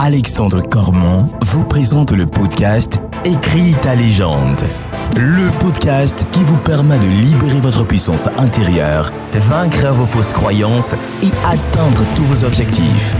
[0.00, 4.62] Alexandre Cormon vous présente le podcast Écris ta légende.
[5.16, 11.32] Le podcast qui vous permet de libérer votre puissance intérieure, vaincre vos fausses croyances et
[11.44, 13.16] atteindre tous vos objectifs.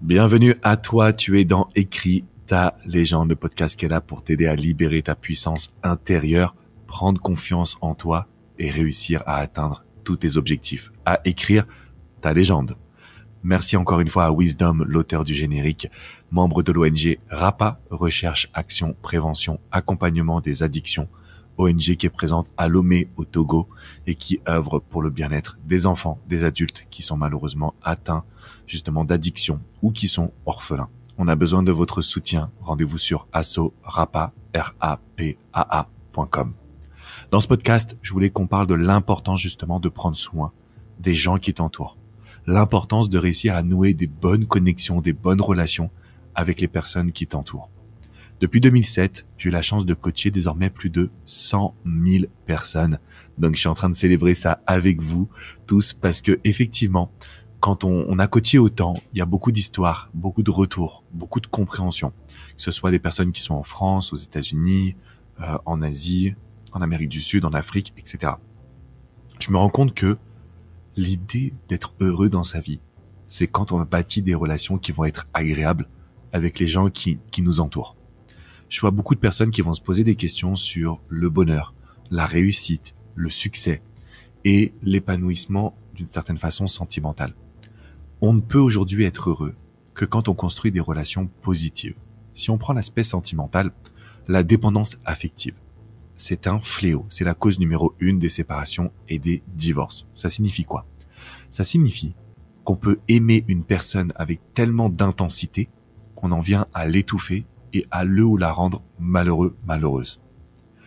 [0.00, 4.22] Bienvenue à toi, tu es dans Écris ta légende, le podcast qui est là pour
[4.22, 6.54] t'aider à libérer ta puissance intérieure,
[6.86, 8.26] prendre confiance en toi
[8.58, 11.66] et réussir à atteindre tous tes objectifs, à écrire
[12.20, 12.76] ta légende.
[13.42, 15.88] Merci encore une fois à Wisdom, l'auteur du générique,
[16.30, 21.08] membre de l'ONG RAPA, Recherche, Action, Prévention, Accompagnement des addictions,
[21.58, 23.68] ONG qui est présente à Lomé au Togo
[24.06, 28.24] et qui œuvre pour le bien-être des enfants, des adultes qui sont malheureusement atteints
[28.66, 30.88] justement d'addiction ou qui sont orphelins.
[31.18, 32.50] On a besoin de votre soutien.
[32.60, 34.32] Rendez-vous sur asso-rapa,
[37.32, 40.52] Dans ce podcast, je voulais qu'on parle de l'importance justement de prendre soin
[41.00, 41.96] des gens qui t'entourent.
[42.46, 45.90] L'importance de réussir à nouer des bonnes connexions, des bonnes relations
[46.36, 47.68] avec les personnes qui t'entourent.
[48.40, 53.00] Depuis 2007, j'ai eu la chance de coacher désormais plus de 100 000 personnes.
[53.38, 55.28] Donc je suis en train de célébrer ça avec vous
[55.66, 57.10] tous parce que effectivement,
[57.58, 61.48] quand on, a coaché autant, il y a beaucoup d'histoires, beaucoup de retours, beaucoup de
[61.48, 62.12] compréhension.
[62.56, 64.94] Que ce soit des personnes qui sont en France, aux États-Unis,
[65.40, 66.34] euh, en Asie,
[66.76, 68.34] en Amérique du Sud, en Afrique, etc.
[69.40, 70.18] Je me rends compte que
[70.96, 72.80] l'idée d'être heureux dans sa vie,
[73.26, 75.88] c'est quand on a bâti des relations qui vont être agréables
[76.32, 77.96] avec les gens qui, qui nous entourent.
[78.68, 81.72] Je vois beaucoup de personnes qui vont se poser des questions sur le bonheur,
[82.10, 83.80] la réussite, le succès
[84.44, 87.34] et l'épanouissement d'une certaine façon sentimentale.
[88.20, 89.54] On ne peut aujourd'hui être heureux
[89.94, 91.96] que quand on construit des relations positives.
[92.34, 93.72] Si on prend l'aspect sentimental,
[94.28, 95.54] la dépendance affective,
[96.16, 97.06] c'est un fléau.
[97.08, 100.06] C'est la cause numéro une des séparations et des divorces.
[100.14, 100.86] Ça signifie quoi?
[101.50, 102.14] Ça signifie
[102.64, 105.68] qu'on peut aimer une personne avec tellement d'intensité
[106.14, 110.20] qu'on en vient à l'étouffer et à le ou la rendre malheureux, malheureuse.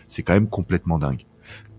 [0.07, 1.25] C'est quand même complètement dingue.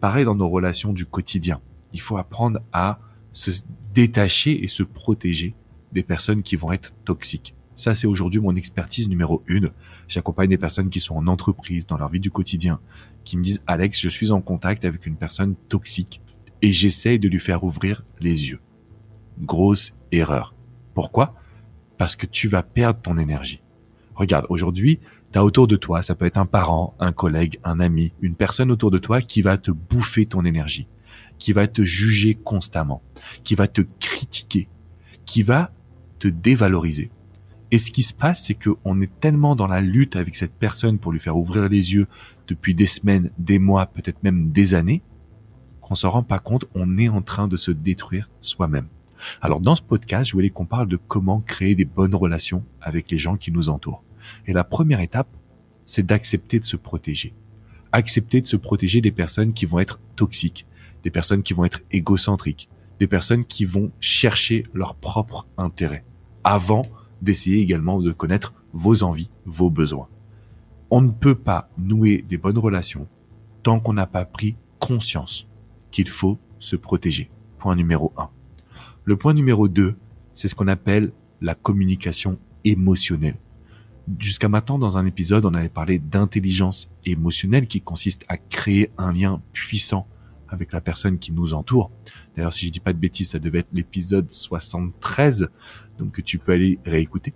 [0.00, 1.60] Pareil dans nos relations du quotidien.
[1.92, 3.00] Il faut apprendre à
[3.32, 3.50] se
[3.92, 5.54] détacher et se protéger
[5.92, 7.56] des personnes qui vont être toxiques.
[7.80, 9.70] Ça, c'est aujourd'hui mon expertise numéro une.
[10.06, 12.78] J'accompagne des personnes qui sont en entreprise, dans leur vie du quotidien,
[13.24, 16.20] qui me disent, Alex, je suis en contact avec une personne toxique
[16.60, 18.60] et j'essaye de lui faire ouvrir les yeux.
[19.40, 20.54] Grosse erreur.
[20.92, 21.34] Pourquoi?
[21.96, 23.62] Parce que tu vas perdre ton énergie.
[24.14, 25.00] Regarde, aujourd'hui,
[25.32, 28.34] tu as autour de toi, ça peut être un parent, un collègue, un ami, une
[28.34, 30.86] personne autour de toi qui va te bouffer ton énergie
[31.38, 33.02] qui va te juger constamment,
[33.42, 34.68] qui va te critiquer,
[35.24, 35.72] qui va
[36.18, 37.10] te dévaloriser.
[37.72, 40.98] Et ce qui se passe, c'est qu'on est tellement dans la lutte avec cette personne
[40.98, 42.08] pour lui faire ouvrir les yeux
[42.48, 45.02] depuis des semaines, des mois, peut-être même des années,
[45.80, 48.88] qu'on s'en rend pas compte, on est en train de se détruire soi-même.
[49.40, 53.10] Alors dans ce podcast, je voulais qu'on parle de comment créer des bonnes relations avec
[53.10, 54.02] les gens qui nous entourent.
[54.46, 55.28] Et la première étape,
[55.86, 57.34] c'est d'accepter de se protéger.
[57.92, 60.66] Accepter de se protéger des personnes qui vont être toxiques,
[61.04, 66.04] des personnes qui vont être égocentriques, des personnes qui vont chercher leur propre intérêt,
[66.44, 66.82] avant
[67.22, 70.08] d'essayer également de connaître vos envies, vos besoins.
[70.90, 73.06] On ne peut pas nouer des bonnes relations
[73.62, 75.46] tant qu'on n'a pas pris conscience
[75.90, 77.30] qu'il faut se protéger.
[77.58, 78.30] Point numéro un.
[79.04, 79.96] Le point numéro deux,
[80.34, 83.36] c'est ce qu'on appelle la communication émotionnelle.
[84.18, 89.12] Jusqu'à maintenant, dans un épisode, on avait parlé d'intelligence émotionnelle qui consiste à créer un
[89.12, 90.06] lien puissant
[90.50, 91.90] avec la personne qui nous entoure.
[92.36, 95.48] D'ailleurs, si je dis pas de bêtises, ça devait être l'épisode 73,
[95.98, 97.32] donc que tu peux aller réécouter.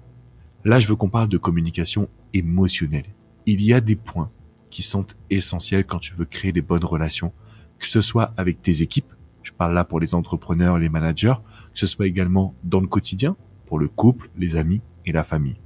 [0.65, 3.07] Là, je veux qu'on parle de communication émotionnelle.
[3.47, 4.31] Il y a des points
[4.71, 7.33] qui sont essentiels quand tu veux créer des bonnes relations,
[7.79, 9.13] que ce soit avec tes équipes,
[9.45, 11.35] je parle là pour les entrepreneurs, les managers,
[11.73, 13.37] que ce soit également dans le quotidien,
[13.67, 15.61] pour le couple, les amis et la famille.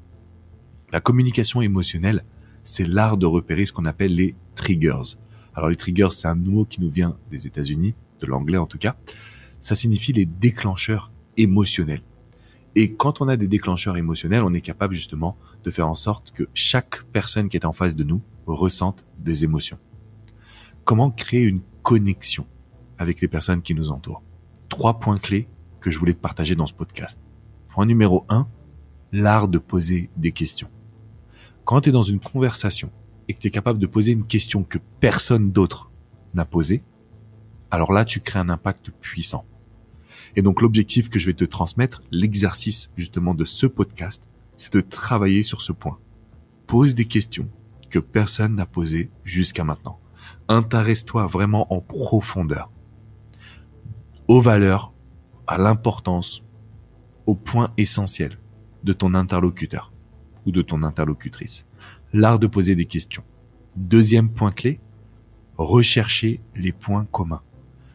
[0.92, 2.24] La communication émotionnelle,
[2.64, 5.16] c'est l'art de repérer ce qu'on appelle les triggers.
[5.58, 8.78] Alors les triggers, c'est un mot qui nous vient des États-Unis, de l'anglais en tout
[8.78, 8.94] cas.
[9.58, 12.04] Ça signifie les déclencheurs émotionnels.
[12.76, 16.30] Et quand on a des déclencheurs émotionnels, on est capable justement de faire en sorte
[16.30, 19.80] que chaque personne qui est en face de nous ressente des émotions.
[20.84, 22.46] Comment créer une connexion
[22.96, 24.22] avec les personnes qui nous entourent?
[24.68, 25.48] Trois points clés
[25.80, 27.18] que je voulais te partager dans ce podcast.
[27.70, 28.46] Point numéro un,
[29.10, 30.70] l'art de poser des questions.
[31.64, 32.92] Quand tu es dans une conversation
[33.28, 35.90] et que tu es capable de poser une question que personne d'autre
[36.34, 36.82] n'a posée,
[37.70, 39.44] alors là, tu crées un impact puissant.
[40.36, 44.22] Et donc l'objectif que je vais te transmettre, l'exercice justement de ce podcast,
[44.56, 45.98] c'est de travailler sur ce point.
[46.66, 47.48] Pose des questions
[47.90, 50.00] que personne n'a posées jusqu'à maintenant.
[50.48, 52.70] Intéresse-toi vraiment en profondeur
[54.26, 54.92] aux valeurs,
[55.46, 56.44] à l'importance,
[57.24, 58.38] au point essentiel
[58.84, 59.90] de ton interlocuteur
[60.44, 61.66] ou de ton interlocutrice.
[62.14, 63.22] L'art de poser des questions.
[63.76, 64.80] Deuxième point clé,
[65.58, 67.42] recherchez les points communs.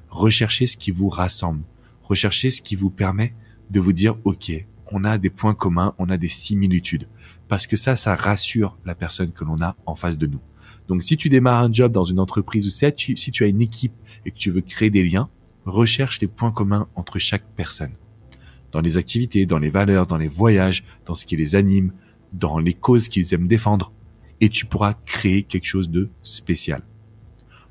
[0.09, 1.63] Recherchez ce qui vous rassemble.
[2.03, 3.33] Recherchez ce qui vous permet
[3.71, 4.51] de vous dire, OK,
[4.91, 7.07] on a des points communs, on a des similitudes.
[7.47, 10.41] Parce que ça, ça rassure la personne que l'on a en face de nous.
[10.87, 13.93] Donc si tu démarres un job dans une entreprise ou si tu as une équipe
[14.27, 15.27] et que tu veux créer des liens,
[15.65, 17.93] recherche les points communs entre chaque personne.
[18.71, 21.93] Dans les activités, dans les valeurs, dans les voyages, dans ce qui les anime,
[22.31, 23.91] dans les causes qu'ils aiment défendre.
[24.41, 26.81] Et tu pourras créer quelque chose de spécial.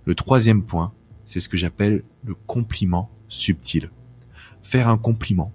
[0.05, 0.93] Le troisième point,
[1.25, 3.91] c'est ce que j'appelle le compliment subtil.
[4.63, 5.53] Faire un compliment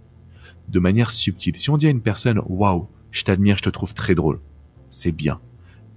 [0.67, 1.57] de manière subtile.
[1.57, 4.39] Si on dit à une personne, waouh, je t'admire, je te trouve très drôle,
[4.89, 5.39] c'est bien.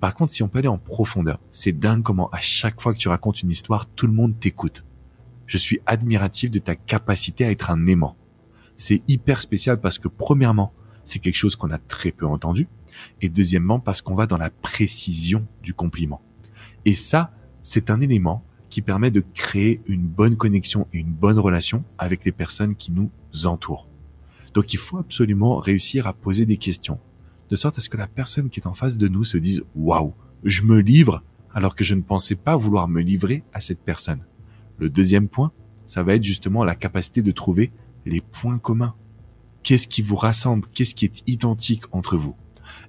[0.00, 2.98] Par contre, si on peut aller en profondeur, c'est dingue comment à chaque fois que
[2.98, 4.84] tu racontes une histoire, tout le monde t'écoute.
[5.46, 8.16] Je suis admiratif de ta capacité à être un aimant.
[8.76, 10.72] C'est hyper spécial parce que premièrement,
[11.04, 12.68] c'est quelque chose qu'on a très peu entendu.
[13.20, 16.22] Et deuxièmement, parce qu'on va dans la précision du compliment.
[16.84, 17.32] Et ça,
[17.62, 22.24] c'est un élément qui permet de créer une bonne connexion et une bonne relation avec
[22.24, 23.10] les personnes qui nous
[23.44, 23.88] entourent.
[24.54, 26.98] Donc il faut absolument réussir à poser des questions,
[27.50, 29.64] de sorte à ce que la personne qui est en face de nous se dise
[29.74, 30.14] waouh,
[30.44, 31.22] je me livre
[31.52, 34.24] alors que je ne pensais pas vouloir me livrer à cette personne.
[34.78, 35.52] Le deuxième point,
[35.86, 37.72] ça va être justement la capacité de trouver
[38.06, 38.94] les points communs.
[39.62, 40.68] Qu'est-ce qui vous rassemble?
[40.72, 42.34] Qu'est-ce qui est identique entre vous?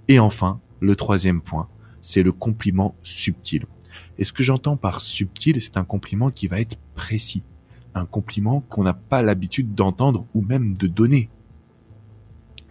[0.08, 1.68] Et enfin, le troisième point,
[2.02, 3.66] c'est le compliment subtil.
[4.18, 7.44] Et ce que j'entends par subtil, c'est un compliment qui va être précis.
[7.94, 11.30] Un compliment qu'on n'a pas l'habitude d'entendre ou même de donner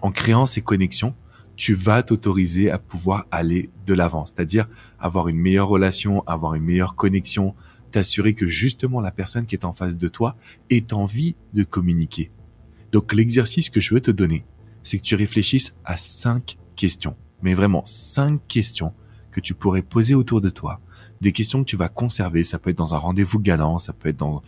[0.02, 1.14] en créant ces connexions,
[1.56, 4.66] tu vas t'autoriser à pouvoir aller de l'avant, c'est-à-dire
[4.98, 7.54] avoir une meilleure relation, avoir une meilleure connexion,
[7.90, 10.36] t'assurer que justement la personne qui est en face de toi
[10.70, 12.30] ait envie de communiquer.
[12.92, 14.44] Donc l'exercice que je veux te donner,
[14.82, 18.92] c'est que tu réfléchisses à cinq questions, mais vraiment cinq questions
[19.30, 20.80] que tu pourrais poser autour de toi,
[21.20, 24.08] des questions que tu vas conserver, ça peut être dans un rendez-vous galant, ça peut
[24.08, 24.42] être dans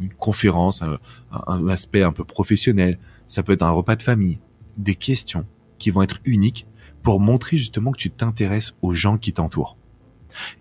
[0.00, 4.38] une conférence, un, aspect un peu professionnel, ça peut être un repas de famille,
[4.76, 5.46] des questions
[5.78, 6.66] qui vont être uniques
[7.02, 9.76] pour montrer justement que tu t'intéresses aux gens qui t'entourent.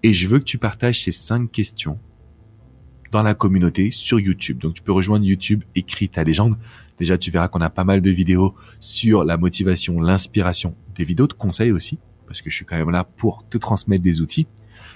[0.04, 2.00] Et je veux que tu partages ces cinq questions
[3.12, 4.60] dans la communauté sur YouTube.
[4.60, 6.58] Donc tu peux rejoindre YouTube, écrit ta légende.
[7.00, 11.28] Déjà, tu verras qu'on a pas mal de vidéos sur la motivation, l'inspiration, des vidéos
[11.28, 14.48] de conseils aussi, parce que je suis quand même là pour te transmettre des outils.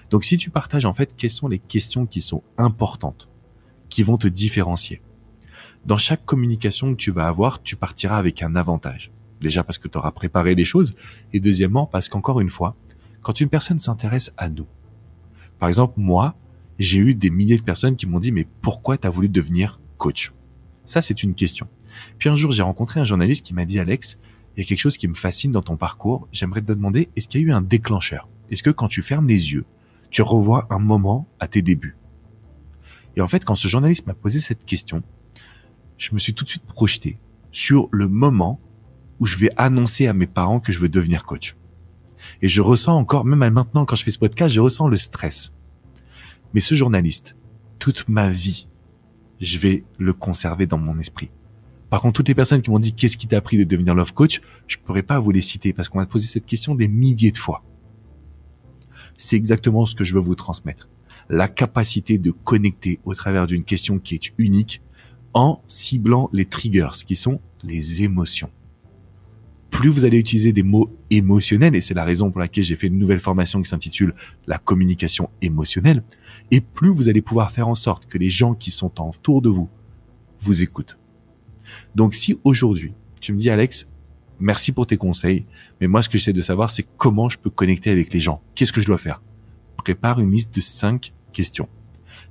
[0.10, 3.30] Donc si tu partages en fait quelles sont les questions qui sont importantes,
[3.90, 5.02] qui vont te différencier,
[5.86, 9.12] dans chaque communication que tu vas avoir, tu partiras avec un avantage.
[9.40, 10.94] Déjà parce que tu auras préparé les choses,
[11.34, 12.76] et deuxièmement parce qu'encore une fois,
[13.22, 14.68] quand une personne s'intéresse à nous,
[15.60, 16.36] par exemple moi,
[16.82, 19.80] j'ai eu des milliers de personnes qui m'ont dit mais pourquoi tu as voulu devenir
[19.98, 20.34] coach?
[20.86, 21.68] Ça c'est une question.
[22.18, 24.18] Puis un jour j'ai rencontré un journaliste qui m'a dit Alex,
[24.56, 27.28] il y a quelque chose qui me fascine dans ton parcours, j'aimerais te demander est-ce
[27.28, 28.28] qu'il y a eu un déclencheur?
[28.50, 29.66] Est-ce que quand tu fermes les yeux,
[30.10, 31.96] tu revois un moment à tes débuts?
[33.16, 35.04] Et en fait quand ce journaliste m'a posé cette question,
[35.98, 37.20] je me suis tout de suite projeté
[37.52, 38.60] sur le moment
[39.20, 41.56] où je vais annoncer à mes parents que je veux devenir coach.
[42.42, 45.52] Et je ressens encore, même maintenant quand je fais ce podcast, je ressens le stress.
[46.54, 47.36] Mais ce journaliste,
[47.80, 48.68] toute ma vie,
[49.40, 51.32] je vais le conserver dans mon esprit.
[51.90, 54.14] Par contre, toutes les personnes qui m'ont dit qu'est-ce qui t'a appris de devenir love
[54.14, 57.32] coach, je pourrais pas vous les citer parce qu'on m'a posé cette question des milliers
[57.32, 57.64] de fois.
[59.18, 60.88] C'est exactement ce que je veux vous transmettre.
[61.30, 64.82] La capacité de connecter au travers d'une question qui est unique
[65.34, 68.50] en ciblant les triggers, qui sont les émotions.
[69.70, 72.88] Plus vous allez utiliser des mots émotionnels, et c'est la raison pour laquelle j'ai fait
[72.88, 74.14] une nouvelle formation qui s'intitule
[74.48, 76.04] la communication émotionnelle,
[76.52, 79.50] et plus vous allez pouvoir faire en sorte que les gens qui sont autour de
[79.50, 79.70] vous
[80.40, 80.98] vous écoutent.
[81.96, 83.88] Donc si aujourd'hui, tu me dis Alex,
[84.40, 85.46] merci pour tes conseils,
[85.80, 88.42] mais moi ce que j'essaie de savoir c'est comment je peux connecter avec les gens.
[88.56, 89.22] Qu'est-ce que je dois faire?
[89.78, 91.70] Prépare une liste de cinq questions.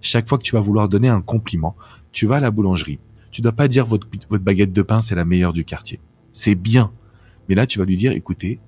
[0.00, 1.77] Chaque fois que tu vas vouloir donner un compliment,
[2.12, 2.99] tu vas à la boulangerie.
[3.31, 6.00] Tu dois pas dire votre, votre baguette de pain, c'est la meilleure du quartier.
[6.33, 6.93] C'est bien.
[7.49, 8.61] Mais là, tu vas lui dire, écoutez,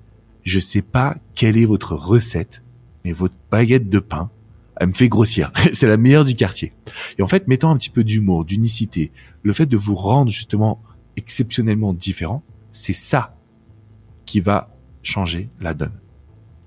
[0.45, 2.63] je sais pas quelle est votre recette,
[3.05, 4.31] mais votre baguette de pain,
[4.83, 5.53] elle me fait grossir.
[5.75, 6.73] c'est la meilleure du quartier.
[7.17, 9.13] Et en fait, mettant un petit peu d'humour, d'unicité,
[9.43, 10.83] le fait de vous rendre justement
[11.17, 13.37] exceptionnellement différent, c'est ça
[14.27, 15.93] qui va changer la donne.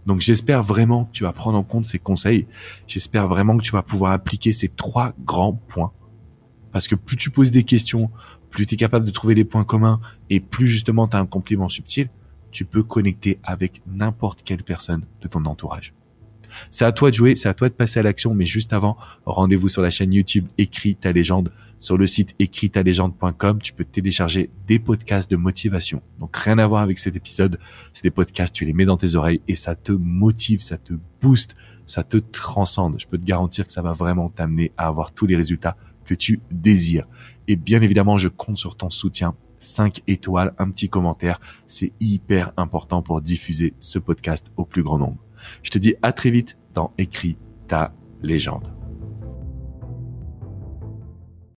[0.05, 2.47] Donc j'espère vraiment que tu vas prendre en compte ces conseils.
[2.87, 5.91] J'espère vraiment que tu vas pouvoir appliquer ces trois grands points
[6.71, 8.11] parce que plus tu poses des questions,
[8.49, 11.25] plus tu es capable de trouver des points communs et plus justement tu as un
[11.25, 12.09] compliment subtil,
[12.51, 15.93] tu peux connecter avec n'importe quelle personne de ton entourage.
[16.71, 18.97] C'est à toi de jouer, c'est à toi de passer à l'action, mais juste avant,
[19.25, 21.51] rendez-vous sur la chaîne YouTube Écris ta légende.
[21.79, 26.01] Sur le site écritalégende.com, tu peux télécharger des podcasts de motivation.
[26.19, 27.59] Donc rien à voir avec cet épisode,
[27.93, 30.93] c'est des podcasts, tu les mets dans tes oreilles et ça te motive, ça te
[31.21, 32.95] booste, ça te transcende.
[32.99, 36.15] Je peux te garantir que ça va vraiment t'amener à avoir tous les résultats que
[36.15, 37.07] tu désires.
[37.47, 41.39] Et bien évidemment, je compte sur ton soutien 5 étoiles, un petit commentaire.
[41.67, 45.24] C'est hyper important pour diffuser ce podcast au plus grand nombre.
[45.63, 47.37] Je te dis à très vite dans Écris
[47.67, 48.74] ta légende.